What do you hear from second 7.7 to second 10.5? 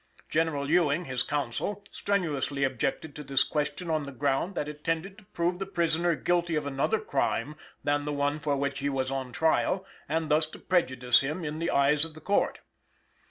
than the one for which he was on trial, and thus